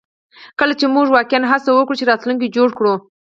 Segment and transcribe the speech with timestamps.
[0.59, 2.93] کله چې موږ واقعیا هڅه وکړو چې راتلونکی جوړ کړو